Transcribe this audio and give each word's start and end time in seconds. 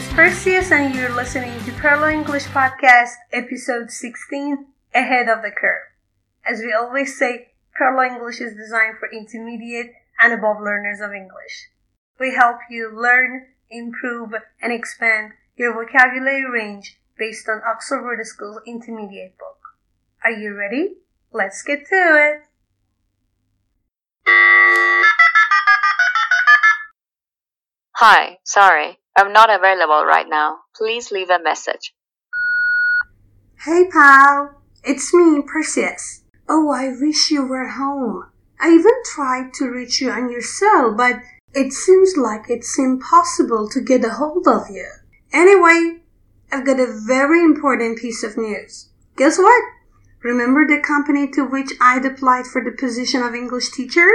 Is 0.00 0.08
Perseus 0.14 0.72
and 0.72 0.94
you're 0.94 1.14
listening 1.14 1.52
to 1.64 1.72
Perlo 1.72 2.10
English 2.10 2.44
Podcast 2.44 3.16
episode 3.34 3.90
16, 3.90 4.64
Ahead 4.94 5.28
of 5.28 5.42
the 5.42 5.50
Curve. 5.50 5.92
As 6.42 6.60
we 6.60 6.72
always 6.72 7.18
say, 7.18 7.48
Perlo 7.78 8.06
English 8.06 8.40
is 8.40 8.56
designed 8.56 8.96
for 8.98 9.12
intermediate 9.12 9.92
and 10.18 10.32
above 10.32 10.62
learners 10.62 11.00
of 11.02 11.12
English. 11.12 11.68
We 12.18 12.34
help 12.34 12.56
you 12.70 12.90
learn, 12.90 13.48
improve, 13.68 14.32
and 14.62 14.72
expand 14.72 15.32
your 15.54 15.74
vocabulary 15.74 16.50
range 16.50 16.98
based 17.18 17.46
on 17.46 17.60
Oxford 17.68 18.02
Word 18.02 18.24
Skills 18.24 18.62
intermediate 18.66 19.36
book. 19.36 19.58
Are 20.24 20.32
you 20.32 20.54
ready? 20.54 20.94
Let's 21.30 21.62
get 21.62 21.86
to 21.88 21.94
it! 21.94 22.46
Hi, 27.96 28.38
sorry, 28.44 28.99
I'm 29.16 29.32
not 29.32 29.50
available 29.50 30.04
right 30.06 30.26
now. 30.28 30.58
Please 30.74 31.10
leave 31.10 31.30
a 31.30 31.42
message. 31.42 31.92
Hey 33.64 33.84
pal, 33.90 34.54
it's 34.84 35.12
me, 35.12 35.42
Perseus. 35.42 36.22
Oh, 36.48 36.70
I 36.70 36.88
wish 36.88 37.30
you 37.30 37.46
were 37.46 37.68
home. 37.68 38.30
I 38.60 38.70
even 38.70 38.92
tried 39.04 39.52
to 39.54 39.70
reach 39.70 40.00
you 40.00 40.10
on 40.10 40.30
your 40.30 40.42
cell, 40.42 40.94
but 40.94 41.16
it 41.54 41.72
seems 41.72 42.16
like 42.16 42.48
it's 42.48 42.78
impossible 42.78 43.68
to 43.70 43.80
get 43.80 44.04
a 44.04 44.10
hold 44.10 44.46
of 44.46 44.70
you. 44.70 44.86
Anyway, 45.32 46.00
I've 46.52 46.66
got 46.66 46.80
a 46.80 47.00
very 47.06 47.40
important 47.40 47.98
piece 47.98 48.22
of 48.22 48.36
news. 48.36 48.88
Guess 49.16 49.38
what? 49.38 49.62
Remember 50.22 50.66
the 50.66 50.80
company 50.80 51.28
to 51.32 51.44
which 51.44 51.72
I'd 51.80 52.04
applied 52.04 52.46
for 52.46 52.62
the 52.62 52.72
position 52.72 53.22
of 53.22 53.34
English 53.34 53.70
teacher? 53.72 54.08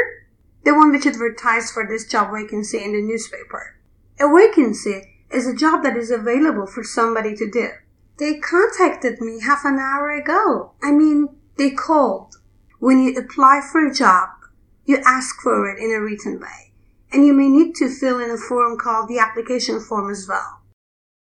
The 0.64 0.74
one 0.74 0.92
which 0.92 1.06
advertised 1.06 1.74
for 1.74 1.86
this 1.88 2.08
job 2.08 2.34
vacancy 2.34 2.84
in 2.84 2.94
the 2.94 3.02
newspaper. 3.02 3.75
A 4.20 4.28
vacancy 4.34 5.02
is 5.30 5.48
a 5.48 5.56
job 5.56 5.84
that 5.84 5.98
is 5.98 6.12
available 6.12 6.66
for 6.66 6.84
somebody 6.84 7.36
to 7.36 7.50
do. 7.50 7.70
They 8.18 8.40
contacted 8.40 9.20
me 9.20 9.42
half 9.42 9.66
an 9.66 9.78
hour 9.78 10.12
ago. 10.12 10.72
I 10.82 10.92
mean, 10.92 11.36
they 11.58 11.72
called. 11.72 12.36
When 12.80 13.02
you 13.02 13.18
apply 13.18 13.62
for 13.70 13.86
a 13.86 13.94
job, 13.94 14.30
you 14.86 15.02
ask 15.06 15.42
for 15.42 15.70
it 15.70 15.84
in 15.84 15.92
a 15.92 16.00
written 16.00 16.40
way, 16.40 16.72
and 17.12 17.26
you 17.26 17.34
may 17.34 17.50
need 17.50 17.76
to 17.76 17.90
fill 17.90 18.20
in 18.20 18.30
a 18.30 18.38
form 18.38 18.78
called 18.78 19.10
the 19.10 19.20
application 19.20 19.80
form 19.82 20.10
as 20.10 20.28
well. 20.28 20.62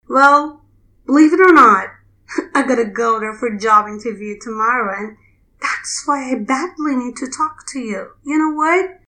Well, 0.09 0.65
believe 1.07 1.33
it 1.33 1.41
or 1.41 1.53
not, 1.53 1.89
I 2.55 2.67
gotta 2.67 2.85
go 2.85 3.21
there 3.21 3.35
for 3.35 3.49
a 3.49 3.59
job 3.59 3.87
interview 3.87 4.37
tomorrow, 4.41 4.95
and 4.99 5.17
that's 5.61 6.03
why 6.07 6.31
I 6.31 6.35
badly 6.35 6.97
need 6.97 7.17
to 7.17 7.29
talk 7.29 7.67
to 7.69 7.79
you. 7.79 8.11
You 8.25 8.39
know 8.39 8.55
what? 8.55 9.01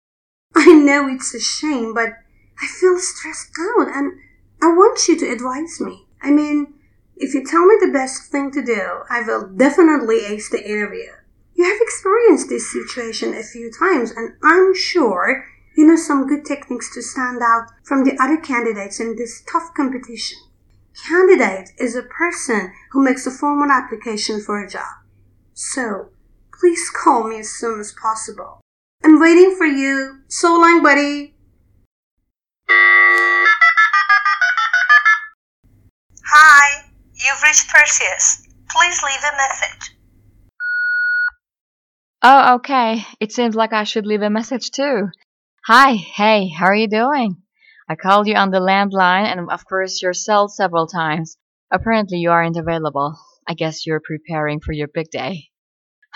I 0.56 0.74
know 0.74 1.10
it's 1.10 1.34
a 1.34 1.40
shame, 1.40 1.94
but 1.94 2.14
I 2.62 2.68
feel 2.68 2.98
stressed 3.00 3.52
out 3.60 3.88
and 3.88 4.20
I 4.62 4.68
want 4.68 5.08
you 5.08 5.18
to 5.20 5.32
advise 5.32 5.80
me. 5.80 6.06
I 6.22 6.32
mean, 6.32 6.74
if 7.18 7.34
you 7.34 7.46
tell 7.46 7.66
me 7.66 7.76
the 7.80 7.92
best 7.92 8.32
thing 8.32 8.52
to 8.52 8.64
do, 8.64 9.04
I 9.10 9.22
will 9.22 9.48
definitely 9.48 10.26
ace 10.26 10.50
the 10.50 10.64
interview. 10.64 11.12
You 11.54 11.64
have 11.64 11.80
experienced 11.82 12.50
this 12.50 12.72
situation 12.72 13.34
a 13.34 13.44
few 13.44 13.72
times 13.72 14.12
and 14.12 14.34
I'm 14.44 14.76
sure 14.76 15.46
you 15.78 15.86
know 15.86 15.96
some 15.96 16.28
good 16.28 16.46
techniques 16.46 16.94
to 16.94 17.02
stand 17.02 17.42
out 17.42 17.68
from 17.84 18.04
the 18.04 18.18
other 18.22 18.38
candidates 18.38 19.00
in 19.00 19.16
this 19.16 19.44
tough 19.50 19.74
competition. 19.76 20.38
Candidate 21.08 21.72
is 21.78 21.96
a 21.96 22.04
person 22.04 22.74
who 22.92 23.04
makes 23.04 23.28
a 23.28 23.32
formal 23.32 23.70
application 23.70 24.42
for 24.42 24.64
a 24.64 24.70
job. 24.70 25.04
So, 25.54 26.10
please 26.58 26.90
call 26.90 27.28
me 27.28 27.40
as 27.40 27.50
soon 27.50 27.80
as 27.80 27.94
possible. 27.94 28.62
I'm 29.04 29.20
waiting 29.20 29.56
for 29.58 29.66
you. 29.66 30.22
So 30.28 30.54
long, 30.54 30.82
buddy. 30.82 31.35
Hi, 36.28 36.84
you've 37.14 37.44
reached 37.44 37.70
Perseus. 37.70 38.48
Please 38.70 39.02
leave 39.04 39.20
a 39.20 39.36
message. 39.38 39.96
Oh, 42.22 42.56
okay. 42.56 43.06
It 43.20 43.32
seems 43.32 43.56
like 43.56 43.74
I 43.74 43.84
should 43.84 44.06
leave 44.06 44.22
a 44.22 44.30
message 44.30 44.72
too. 44.72 45.10
Hi, 45.68 45.94
hey, 45.94 46.50
how 46.50 46.66
are 46.66 46.76
you 46.76 46.88
doing? 46.88 47.38
I 47.88 47.96
called 47.96 48.28
you 48.28 48.36
on 48.36 48.52
the 48.52 48.60
landline 48.60 49.26
and 49.26 49.52
of 49.52 49.66
course 49.68 50.02
your 50.02 50.14
cell 50.14 50.48
several 50.48 50.88
times. 50.88 51.38
Apparently 51.72 52.18
you 52.18 52.32
aren't 52.32 52.58
available. 52.58 53.16
I 53.48 53.54
guess 53.54 53.86
you're 53.86 54.02
preparing 54.04 54.60
for 54.60 54.72
your 54.72 54.88
big 54.88 55.12
day. 55.12 55.46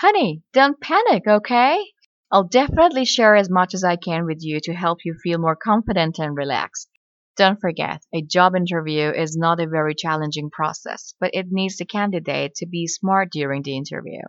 Honey, 0.00 0.42
don't 0.52 0.80
panic, 0.80 1.24
okay? 1.28 1.84
I'll 2.32 2.44
definitely 2.44 3.04
share 3.04 3.34
as 3.34 3.50
much 3.50 3.74
as 3.74 3.82
I 3.82 3.96
can 3.96 4.24
with 4.24 4.38
you 4.40 4.60
to 4.60 4.72
help 4.72 4.98
you 5.04 5.14
feel 5.14 5.38
more 5.38 5.56
confident 5.56 6.20
and 6.20 6.36
relaxed. 6.36 6.88
Don't 7.36 7.60
forget, 7.60 8.02
a 8.14 8.22
job 8.22 8.54
interview 8.54 9.10
is 9.10 9.36
not 9.36 9.58
a 9.58 9.66
very 9.66 9.96
challenging 9.96 10.48
process, 10.48 11.12
but 11.18 11.30
it 11.34 11.46
needs 11.50 11.76
the 11.76 11.84
candidate 11.84 12.54
to 12.56 12.66
be 12.66 12.86
smart 12.86 13.32
during 13.32 13.62
the 13.62 13.76
interview. 13.76 14.20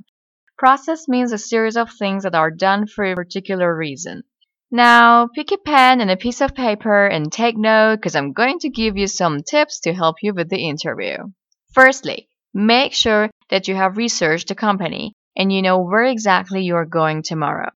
Process 0.57 1.07
means 1.07 1.31
a 1.31 1.37
series 1.37 1.77
of 1.77 1.91
things 1.91 2.23
that 2.23 2.33
are 2.33 2.49
done 2.49 2.87
for 2.87 3.03
a 3.03 3.15
particular 3.15 3.75
reason. 3.75 4.23
Now, 4.71 5.27
pick 5.27 5.51
a 5.51 5.57
pen 5.57 6.01
and 6.01 6.09
a 6.09 6.17
piece 6.17 6.41
of 6.41 6.55
paper 6.55 7.05
and 7.05 7.31
take 7.31 7.57
note 7.57 7.97
because 7.97 8.15
I'm 8.15 8.33
going 8.33 8.57
to 8.59 8.69
give 8.69 8.97
you 8.97 9.05
some 9.05 9.43
tips 9.43 9.81
to 9.81 9.93
help 9.93 10.15
you 10.23 10.33
with 10.33 10.49
the 10.49 10.67
interview. 10.67 11.17
Firstly, 11.73 12.29
make 12.53 12.93
sure 12.93 13.29
that 13.49 13.67
you 13.67 13.75
have 13.75 13.97
researched 13.97 14.47
the 14.47 14.55
company 14.55 15.13
and 15.35 15.51
you 15.51 15.61
know 15.61 15.79
where 15.81 16.05
exactly 16.05 16.63
you're 16.63 16.85
going 16.85 17.21
tomorrow. 17.21 17.69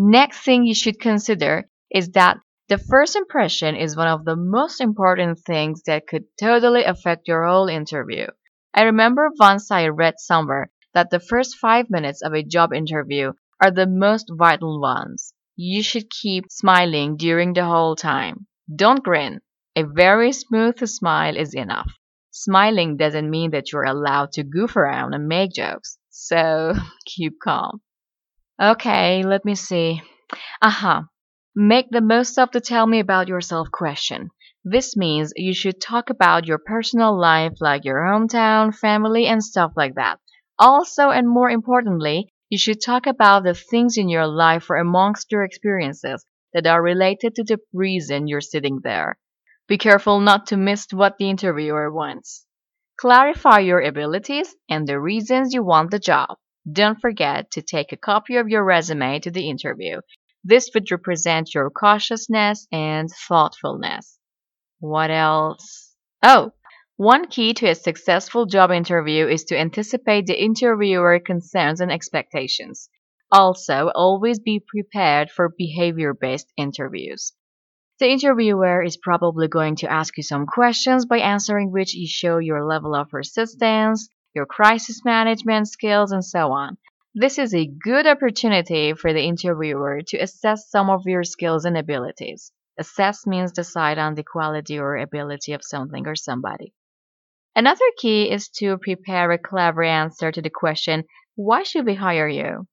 Next 0.00 0.44
thing 0.44 0.64
you 0.64 0.76
should 0.76 1.00
consider 1.00 1.68
is 1.90 2.10
that 2.10 2.38
the 2.68 2.78
first 2.78 3.16
impression 3.16 3.74
is 3.74 3.96
one 3.96 4.06
of 4.06 4.24
the 4.24 4.36
most 4.36 4.80
important 4.80 5.40
things 5.40 5.82
that 5.86 6.06
could 6.06 6.24
totally 6.38 6.84
affect 6.84 7.26
your 7.26 7.44
whole 7.44 7.66
interview. 7.66 8.28
I 8.72 8.82
remember 8.82 9.28
once 9.40 9.72
I 9.72 9.88
read 9.88 10.20
somewhere 10.20 10.70
that 10.94 11.10
the 11.10 11.18
first 11.18 11.56
five 11.56 11.90
minutes 11.90 12.22
of 12.22 12.32
a 12.32 12.44
job 12.44 12.72
interview 12.72 13.32
are 13.60 13.72
the 13.72 13.88
most 13.88 14.30
vital 14.32 14.80
ones. 14.80 15.34
You 15.56 15.82
should 15.82 16.10
keep 16.10 16.44
smiling 16.48 17.16
during 17.16 17.54
the 17.54 17.64
whole 17.64 17.96
time. 17.96 18.46
Don't 18.72 19.02
grin. 19.02 19.40
A 19.74 19.82
very 19.82 20.30
smooth 20.30 20.78
smile 20.88 21.36
is 21.36 21.54
enough. 21.54 21.90
Smiling 22.30 22.98
doesn't 22.98 23.28
mean 23.28 23.50
that 23.50 23.72
you're 23.72 23.82
allowed 23.82 24.30
to 24.34 24.44
goof 24.44 24.76
around 24.76 25.14
and 25.14 25.26
make 25.26 25.54
jokes. 25.54 25.98
So 26.08 26.74
keep 27.04 27.40
calm. 27.42 27.80
Okay, 28.62 29.24
let 29.24 29.44
me 29.44 29.56
see. 29.56 30.00
Aha. 30.62 31.08
Make 31.56 31.90
the 31.90 32.00
most 32.00 32.38
of 32.38 32.52
the 32.52 32.60
tell 32.60 32.86
me 32.86 33.00
about 33.00 33.28
yourself 33.28 33.70
question. 33.72 34.30
This 34.64 34.96
means 34.96 35.32
you 35.36 35.54
should 35.54 35.80
talk 35.80 36.10
about 36.10 36.46
your 36.46 36.58
personal 36.58 37.18
life 37.18 37.54
like 37.60 37.84
your 37.84 38.00
hometown, 38.02 38.74
family, 38.74 39.26
and 39.26 39.42
stuff 39.44 39.72
like 39.76 39.96
that. 39.96 40.20
Also, 40.58 41.10
and 41.10 41.28
more 41.28 41.50
importantly, 41.50 42.32
you 42.50 42.58
should 42.58 42.80
talk 42.80 43.06
about 43.06 43.44
the 43.44 43.54
things 43.54 43.96
in 43.96 44.08
your 44.08 44.28
life 44.28 44.70
or 44.70 44.76
amongst 44.76 45.32
your 45.32 45.44
experiences 45.44 46.24
that 46.52 46.66
are 46.66 46.82
related 46.82 47.34
to 47.36 47.44
the 47.44 47.58
reason 47.72 48.28
you're 48.28 48.40
sitting 48.40 48.80
there. 48.84 49.18
Be 49.68 49.78
careful 49.78 50.20
not 50.20 50.46
to 50.48 50.56
miss 50.56 50.86
what 50.92 51.18
the 51.18 51.30
interviewer 51.30 51.92
wants. 51.92 52.46
Clarify 53.00 53.60
your 53.60 53.80
abilities 53.80 54.54
and 54.68 54.86
the 54.86 55.00
reasons 55.00 55.54
you 55.54 55.64
want 55.64 55.90
the 55.90 55.98
job. 55.98 56.38
Don't 56.72 57.00
forget 57.00 57.52
to 57.52 57.62
take 57.62 57.92
a 57.92 57.96
copy 57.96 58.36
of 58.36 58.48
your 58.48 58.64
resume 58.64 59.20
to 59.20 59.30
the 59.30 59.48
interview. 59.48 60.00
This 60.42 60.70
would 60.74 60.90
represent 60.90 61.54
your 61.54 61.70
cautiousness 61.70 62.66
and 62.72 63.08
thoughtfulness. 63.10 64.18
What 64.80 65.10
else? 65.10 65.94
Oh, 66.22 66.52
one 66.96 67.28
key 67.28 67.54
to 67.54 67.68
a 67.68 67.74
successful 67.76 68.46
job 68.46 68.72
interview 68.72 69.28
is 69.28 69.44
to 69.44 69.58
anticipate 69.58 70.26
the 70.26 70.42
interviewer 70.42 71.20
concerns 71.20 71.80
and 71.80 71.92
expectations. 71.92 72.88
Also, 73.30 73.92
always 73.94 74.40
be 74.40 74.58
prepared 74.58 75.30
for 75.30 75.54
behavior 75.56 76.12
based 76.12 76.52
interviews. 76.56 77.34
The 78.00 78.10
interviewer 78.10 78.82
is 78.82 78.96
probably 78.96 79.48
going 79.48 79.76
to 79.76 79.90
ask 79.90 80.16
you 80.16 80.22
some 80.22 80.46
questions 80.46 81.06
by 81.06 81.18
answering 81.18 81.70
which 81.70 81.94
you 81.94 82.08
show 82.08 82.38
your 82.38 82.64
level 82.64 82.94
of 82.94 83.10
persistence, 83.10 84.08
your 84.34 84.46
crisis 84.46 85.04
management 85.04 85.68
skills, 85.68 86.12
and 86.12 86.24
so 86.24 86.52
on. 86.52 86.76
This 87.14 87.38
is 87.38 87.54
a 87.54 87.66
good 87.66 88.06
opportunity 88.06 88.92
for 88.92 89.12
the 89.12 89.22
interviewer 89.22 90.02
to 90.08 90.18
assess 90.18 90.70
some 90.70 90.90
of 90.90 91.06
your 91.06 91.24
skills 91.24 91.64
and 91.64 91.76
abilities. 91.76 92.52
Assess 92.78 93.26
means 93.26 93.52
decide 93.52 93.98
on 93.98 94.14
the 94.14 94.22
quality 94.22 94.78
or 94.78 94.96
ability 94.96 95.52
of 95.52 95.64
something 95.64 96.06
or 96.06 96.14
somebody. 96.14 96.72
Another 97.56 97.90
key 97.96 98.30
is 98.30 98.48
to 98.50 98.78
prepare 98.78 99.32
a 99.32 99.38
clever 99.38 99.82
answer 99.82 100.30
to 100.30 100.40
the 100.40 100.50
question, 100.50 101.04
why 101.34 101.64
should 101.64 101.86
we 101.86 101.94
hire 101.94 102.28
you? 102.28 102.68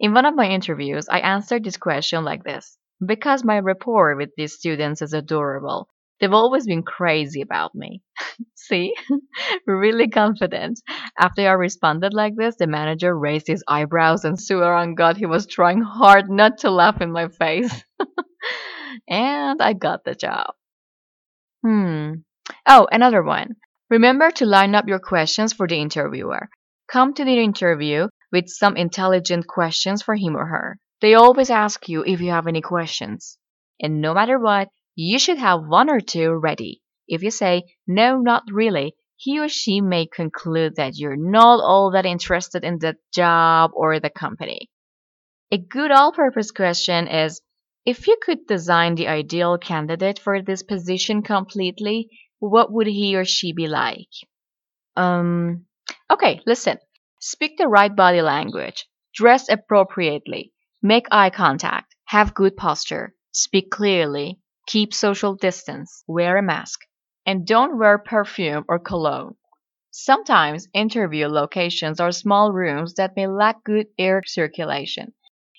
In 0.00 0.12
one 0.12 0.26
of 0.26 0.34
my 0.34 0.48
interviews, 0.48 1.08
I 1.08 1.20
answered 1.20 1.64
this 1.64 1.78
question 1.78 2.24
like 2.24 2.44
this. 2.44 2.76
Because 3.04 3.42
my 3.42 3.58
rapport 3.60 4.16
with 4.16 4.30
these 4.36 4.54
students 4.54 5.00
is 5.00 5.14
adorable. 5.14 5.88
They've 6.20 6.32
always 6.32 6.66
been 6.66 6.82
crazy 6.82 7.42
about 7.42 7.74
me. 7.74 8.02
See? 8.54 8.94
really 9.66 10.08
confident. 10.08 10.80
After 11.18 11.48
I 11.48 11.52
responded 11.52 12.12
like 12.12 12.34
this, 12.36 12.56
the 12.56 12.66
manager 12.66 13.16
raised 13.16 13.46
his 13.46 13.62
eyebrows 13.68 14.24
and 14.24 14.40
swore 14.40 14.72
on 14.72 14.94
God 14.94 15.16
he 15.16 15.26
was 15.26 15.46
trying 15.46 15.80
hard 15.82 16.28
not 16.28 16.58
to 16.58 16.70
laugh 16.70 17.00
in 17.00 17.12
my 17.12 17.28
face. 17.28 17.84
and 19.08 19.62
I 19.62 19.72
got 19.74 20.04
the 20.04 20.14
job. 20.14 20.54
Hmm. 21.64 22.14
Oh, 22.66 22.88
another 22.90 23.22
one. 23.22 23.56
Remember 23.90 24.30
to 24.32 24.46
line 24.46 24.74
up 24.74 24.88
your 24.88 24.98
questions 24.98 25.52
for 25.52 25.66
the 25.66 25.76
interviewer. 25.76 26.48
Come 26.90 27.14
to 27.14 27.24
the 27.24 27.42
interview 27.42 28.08
with 28.32 28.48
some 28.48 28.76
intelligent 28.76 29.46
questions 29.46 30.02
for 30.02 30.14
him 30.14 30.36
or 30.36 30.46
her. 30.46 30.78
They 31.00 31.14
always 31.14 31.50
ask 31.50 31.88
you 31.88 32.04
if 32.04 32.20
you 32.20 32.30
have 32.30 32.46
any 32.46 32.60
questions. 32.60 33.38
And 33.80 34.00
no 34.00 34.14
matter 34.14 34.38
what, 34.38 34.68
you 35.00 35.16
should 35.20 35.38
have 35.38 35.60
one 35.64 35.88
or 35.88 36.00
two 36.00 36.32
ready. 36.32 36.82
If 37.06 37.22
you 37.22 37.30
say, 37.30 37.62
no, 37.86 38.18
not 38.18 38.42
really, 38.50 38.96
he 39.14 39.38
or 39.38 39.48
she 39.48 39.80
may 39.80 40.06
conclude 40.06 40.74
that 40.74 40.98
you're 40.98 41.14
not 41.14 41.60
all 41.60 41.92
that 41.92 42.04
interested 42.04 42.64
in 42.64 42.80
the 42.80 42.96
job 43.14 43.70
or 43.74 44.00
the 44.00 44.10
company. 44.10 44.68
A 45.52 45.58
good 45.58 45.92
all 45.92 46.10
purpose 46.10 46.50
question 46.50 47.06
is 47.06 47.40
if 47.86 48.08
you 48.08 48.18
could 48.20 48.48
design 48.48 48.96
the 48.96 49.06
ideal 49.06 49.56
candidate 49.56 50.18
for 50.18 50.42
this 50.42 50.64
position 50.64 51.22
completely, 51.22 52.08
what 52.40 52.72
would 52.72 52.88
he 52.88 53.14
or 53.14 53.24
she 53.24 53.52
be 53.52 53.68
like? 53.68 54.10
Um, 54.96 55.66
okay, 56.10 56.40
listen. 56.44 56.78
Speak 57.20 57.56
the 57.56 57.68
right 57.68 57.94
body 57.94 58.20
language. 58.20 58.84
Dress 59.14 59.48
appropriately. 59.48 60.52
Make 60.82 61.06
eye 61.12 61.30
contact. 61.30 61.94
Have 62.06 62.34
good 62.34 62.56
posture. 62.56 63.14
Speak 63.30 63.70
clearly. 63.70 64.40
Keep 64.68 64.92
social 64.92 65.34
distance. 65.34 66.04
Wear 66.06 66.36
a 66.36 66.42
mask. 66.42 66.80
And 67.24 67.46
don't 67.46 67.78
wear 67.78 67.96
perfume 67.96 68.66
or 68.68 68.78
cologne. 68.78 69.36
Sometimes 69.90 70.68
interview 70.74 71.26
locations 71.26 72.00
are 72.00 72.12
small 72.12 72.52
rooms 72.52 72.92
that 72.94 73.16
may 73.16 73.26
lack 73.26 73.64
good 73.64 73.86
air 73.98 74.22
circulation. 74.26 75.14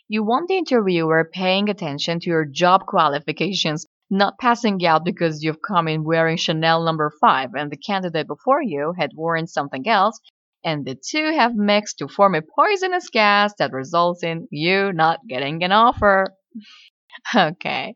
You 0.07 0.23
want 0.23 0.47
the 0.47 0.57
interviewer 0.57 1.27
paying 1.33 1.69
attention 1.69 2.19
to 2.19 2.29
your 2.29 2.45
job 2.45 2.85
qualifications, 2.85 3.88
not 4.11 4.38
passing 4.38 4.85
out 4.85 5.03
because 5.03 5.44
you've 5.44 5.63
come 5.63 5.88
in 5.88 6.03
wearing 6.03 6.38
Chanel 6.38 6.83
number 6.83 7.11
5 7.19 7.56
and 7.56 7.71
the 7.71 7.77
candidate 7.77 8.27
before 8.27 8.61
you 8.61 8.94
had 8.95 9.13
worn 9.15 9.47
something 9.47 9.88
else, 9.88 10.19
and 10.63 10.85
the 10.85 10.94
two 10.95 11.33
have 11.33 11.56
mixed 11.56 11.97
to 11.97 12.07
form 12.07 12.35
a 12.35 12.44
poisonous 12.44 13.09
gas 13.09 13.56
that 13.57 13.71
results 13.71 14.21
in 14.21 14.47
you 14.51 14.94
not 14.94 15.19
getting 15.27 15.63
an 15.63 15.71
offer. 15.71 16.35
Okay, 17.35 17.95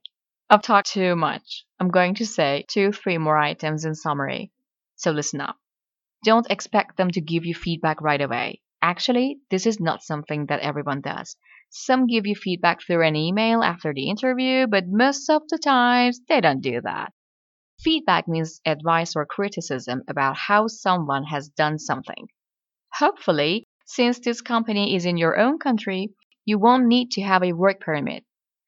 I've 0.54 0.62
talked 0.62 0.92
too 0.92 1.16
much. 1.16 1.66
I'm 1.80 1.90
going 1.90 2.14
to 2.14 2.28
say 2.28 2.64
two, 2.68 2.92
three 2.92 3.18
more 3.18 3.40
items 3.40 3.86
in 3.86 3.96
summary. 3.96 4.52
So 4.98 5.10
listen 5.10 5.42
up. 5.42 5.58
Don't 6.24 6.52
expect 6.52 6.96
them 6.96 7.10
to 7.10 7.22
give 7.22 7.44
you 7.44 7.56
feedback 7.56 8.00
right 8.02 8.22
away. 8.22 8.62
Actually, 8.80 9.40
this 9.50 9.66
is 9.66 9.80
not 9.80 10.04
something 10.04 10.46
that 10.46 10.60
everyone 10.60 11.02
does. 11.02 11.36
Some 11.72 12.06
give 12.06 12.28
you 12.28 12.36
feedback 12.36 12.84
through 12.84 13.02
an 13.02 13.16
email 13.16 13.64
after 13.64 13.96
the 13.96 14.08
interview, 14.12 14.68
but 14.68 14.86
most 14.88 15.28
of 15.28 15.42
the 15.50 15.58
times 15.58 16.22
they 16.30 16.40
don't 16.40 16.62
do 16.62 16.82
that. 16.82 17.14
Feedback 17.80 18.28
means 18.28 18.62
advice 18.64 19.16
or 19.16 19.26
criticism 19.26 20.04
about 20.08 20.38
how 20.38 20.68
someone 20.68 21.24
has 21.24 21.50
done 21.50 21.80
something. 21.80 22.28
Hopefully, 22.94 23.66
since 23.86 24.20
this 24.20 24.42
company 24.42 24.96
is 24.96 25.08
in 25.08 25.18
your 25.18 25.36
own 25.36 25.58
country, 25.58 26.10
you 26.46 26.60
won't 26.60 26.86
need 26.86 27.10
to 27.14 27.24
have 27.24 27.42
a 27.42 27.54
work 27.54 27.80
permit. 27.80 28.24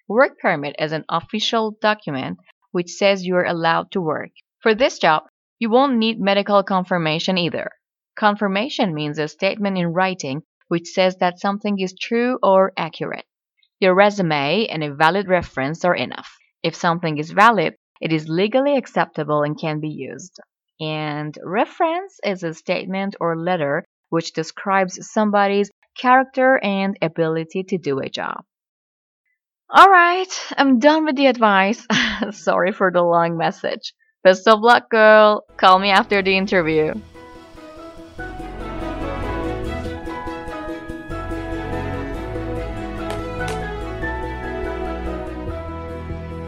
Work 0.08 0.38
permit 0.38 0.76
is 0.78 0.92
an 0.92 1.04
official 1.10 1.78
document 1.82 2.38
which 2.72 2.92
says 2.92 3.26
you 3.26 3.36
are 3.38 3.46
allowed 3.46 3.90
to 3.92 4.02
work. 4.02 4.30
For 4.60 4.76
this 4.76 5.00
job, 5.00 5.24
you 5.58 5.72
won't 5.72 5.98
need 5.98 6.20
medical 6.20 6.62
confirmation 6.62 7.40
either. 7.40 7.72
Confirmation 8.16 8.94
means 8.94 9.18
a 9.18 9.28
statement 9.28 9.80
in 9.80 9.94
writing 9.94 10.44
which 10.68 10.90
says 10.90 11.18
that 11.18 11.40
something 11.40 11.80
is 11.80 11.96
true 12.00 12.38
or 12.44 12.72
accurate. 12.78 13.26
Your 13.80 13.96
resume 13.96 14.68
and 14.68 14.84
a 14.84 14.94
valid 14.94 15.28
reference 15.28 15.84
are 15.84 15.96
enough. 15.96 16.38
If 16.62 16.76
something 16.76 17.18
is 17.18 17.32
valid, 17.32 17.76
it 18.00 18.14
is 18.14 18.30
legally 18.30 18.78
acceptable 18.78 19.42
and 19.42 19.60
can 19.60 19.80
be 19.80 19.90
used. 19.90 20.40
And 20.80 21.36
reference 21.44 22.20
is 22.24 22.44
a 22.44 22.54
statement 22.54 23.16
or 23.20 23.36
letter 23.36 23.84
which 24.10 24.34
describes 24.34 25.00
somebody's 25.12 25.72
character 25.98 26.60
and 26.64 26.96
ability 27.02 27.64
to 27.64 27.80
do 27.80 28.00
a 28.00 28.10
job. 28.10 28.46
All 29.68 29.90
right, 29.90 30.32
I'm 30.58 30.78
done 30.78 31.06
with 31.06 31.16
the 31.16 31.26
advice. 31.26 31.88
Sorry 32.32 32.72
for 32.72 32.92
the 32.92 33.02
long 33.02 33.36
message. 33.36 33.94
Best 34.24 34.48
of 34.48 34.62
luck, 34.62 34.92
girl. 34.92 35.44
Call 35.58 35.80
me 35.80 35.90
after 35.90 36.22
the 36.22 36.38
interview. 36.38 36.94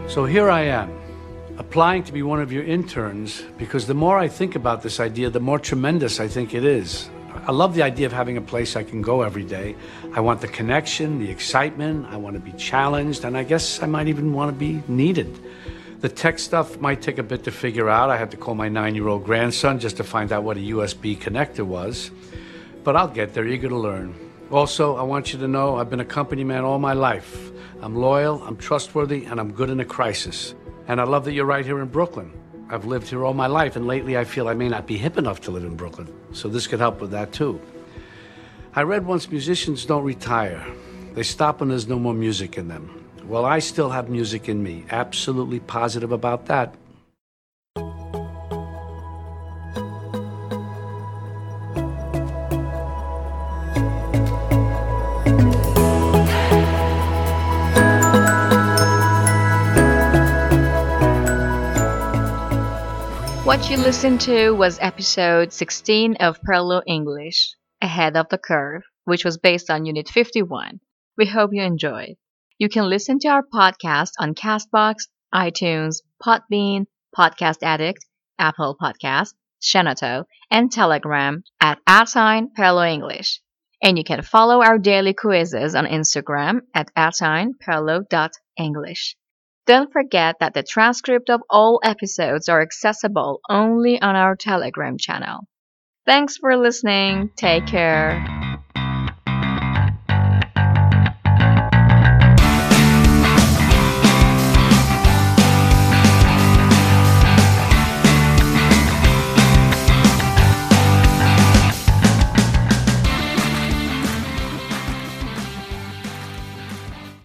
So 0.08 0.24
here 0.24 0.48
I 0.48 0.62
am, 0.62 0.90
applying 1.58 2.04
to 2.04 2.12
be 2.12 2.22
one 2.22 2.40
of 2.40 2.52
your 2.52 2.64
interns 2.64 3.42
because 3.58 3.86
the 3.88 3.94
more 3.94 4.16
I 4.16 4.28
think 4.28 4.54
about 4.54 4.82
this 4.82 5.00
idea, 5.00 5.28
the 5.28 5.40
more 5.40 5.58
tremendous 5.58 6.20
I 6.20 6.28
think 6.28 6.54
it 6.54 6.64
is. 6.64 7.10
I 7.46 7.52
love 7.52 7.74
the 7.74 7.82
idea 7.82 8.06
of 8.06 8.12
having 8.12 8.36
a 8.36 8.40
place 8.40 8.76
I 8.76 8.82
can 8.82 9.02
go 9.02 9.22
every 9.22 9.44
day. 9.44 9.76
I 10.12 10.20
want 10.20 10.40
the 10.40 10.48
connection, 10.48 11.18
the 11.18 11.30
excitement. 11.30 12.06
I 12.10 12.16
want 12.16 12.34
to 12.34 12.40
be 12.40 12.52
challenged, 12.52 13.24
and 13.24 13.36
I 13.36 13.44
guess 13.44 13.82
I 13.82 13.86
might 13.86 14.08
even 14.08 14.32
want 14.32 14.50
to 14.50 14.58
be 14.58 14.82
needed. 14.88 15.38
The 16.00 16.08
tech 16.08 16.38
stuff 16.38 16.80
might 16.80 17.02
take 17.02 17.18
a 17.18 17.22
bit 17.22 17.44
to 17.44 17.50
figure 17.50 17.88
out. 17.88 18.08
I 18.08 18.16
had 18.16 18.30
to 18.30 18.36
call 18.36 18.54
my 18.54 18.68
nine 18.68 18.94
year 18.94 19.08
old 19.08 19.24
grandson 19.24 19.78
just 19.78 19.96
to 19.96 20.04
find 20.04 20.32
out 20.32 20.44
what 20.44 20.56
a 20.56 20.60
USB 20.60 21.18
connector 21.18 21.64
was. 21.64 22.10
But 22.84 22.96
I'll 22.96 23.08
get 23.08 23.34
there, 23.34 23.46
eager 23.46 23.68
to 23.68 23.76
learn. 23.76 24.14
Also, 24.50 24.96
I 24.96 25.02
want 25.02 25.32
you 25.32 25.38
to 25.40 25.48
know 25.48 25.76
I've 25.76 25.90
been 25.90 26.00
a 26.00 26.04
company 26.04 26.44
man 26.44 26.64
all 26.64 26.78
my 26.78 26.92
life. 26.92 27.50
I'm 27.82 27.94
loyal, 27.94 28.42
I'm 28.44 28.56
trustworthy, 28.56 29.24
and 29.24 29.38
I'm 29.38 29.52
good 29.52 29.70
in 29.70 29.80
a 29.80 29.84
crisis. 29.84 30.54
And 30.86 31.00
I 31.00 31.04
love 31.04 31.24
that 31.26 31.32
you're 31.32 31.44
right 31.44 31.64
here 31.64 31.80
in 31.80 31.88
Brooklyn. 31.88 32.32
I've 32.70 32.84
lived 32.84 33.08
here 33.08 33.24
all 33.24 33.32
my 33.32 33.46
life, 33.46 33.76
and 33.76 33.86
lately 33.86 34.18
I 34.18 34.24
feel 34.24 34.46
I 34.46 34.54
may 34.54 34.68
not 34.68 34.86
be 34.86 34.98
hip 34.98 35.16
enough 35.16 35.40
to 35.42 35.50
live 35.50 35.64
in 35.64 35.74
Brooklyn. 35.74 36.12
So 36.32 36.48
this 36.48 36.66
could 36.66 36.80
help 36.80 37.00
with 37.00 37.10
that 37.12 37.32
too. 37.32 37.60
I 38.74 38.82
read 38.82 39.06
once 39.06 39.30
musicians 39.30 39.86
don't 39.86 40.04
retire, 40.04 40.64
they 41.14 41.22
stop 41.22 41.60
when 41.60 41.70
there's 41.70 41.88
no 41.88 41.98
more 41.98 42.12
music 42.12 42.58
in 42.58 42.68
them. 42.68 43.04
Well, 43.24 43.44
I 43.44 43.58
still 43.58 43.90
have 43.90 44.08
music 44.08 44.48
in 44.48 44.62
me. 44.62 44.84
Absolutely 44.90 45.60
positive 45.60 46.12
about 46.12 46.46
that. 46.46 46.74
What 63.48 63.70
you 63.70 63.78
listened 63.78 64.20
to 64.28 64.50
was 64.50 64.78
episode 64.78 65.54
16 65.54 66.16
of 66.16 66.38
Perlo 66.42 66.82
English, 66.86 67.54
Ahead 67.80 68.14
of 68.14 68.28
the 68.28 68.36
Curve, 68.36 68.82
which 69.04 69.24
was 69.24 69.38
based 69.38 69.70
on 69.70 69.86
Unit 69.86 70.06
51. 70.06 70.80
We 71.16 71.24
hope 71.24 71.52
you 71.54 71.62
enjoyed. 71.62 72.16
You 72.58 72.68
can 72.68 72.90
listen 72.90 73.18
to 73.20 73.28
our 73.28 73.42
podcast 73.42 74.10
on 74.18 74.34
Castbox, 74.34 75.08
iTunes, 75.34 76.02
Podbean, 76.22 76.88
Podcast 77.16 77.62
Addict, 77.62 78.04
Apple 78.38 78.76
Podcast, 78.78 79.32
Shenoto, 79.62 80.24
and 80.50 80.70
Telegram 80.70 81.42
at 81.58 81.78
at 81.86 82.10
sign 82.10 82.50
Perlo 82.54 82.86
English. 82.86 83.40
And 83.82 83.96
you 83.96 84.04
can 84.04 84.20
follow 84.20 84.62
our 84.62 84.76
daily 84.76 85.14
quizzes 85.14 85.74
on 85.74 85.86
Instagram 85.86 86.60
at 86.74 86.90
at 86.94 87.14
sign 87.14 87.54
Perlo.english. 87.66 89.16
Don't 89.68 89.92
forget 89.92 90.36
that 90.40 90.54
the 90.54 90.62
transcript 90.62 91.28
of 91.28 91.42
all 91.50 91.78
episodes 91.84 92.48
are 92.48 92.62
accessible 92.62 93.40
only 93.50 94.00
on 94.00 94.16
our 94.16 94.34
Telegram 94.34 94.96
channel. 94.96 95.40
Thanks 96.06 96.38
for 96.38 96.56
listening. 96.56 97.28
Take 97.36 97.66
care. 97.66 98.47